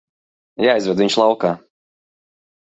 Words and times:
Jāizved 0.67 1.03
viņš 1.03 1.19
laukā. 1.23 1.53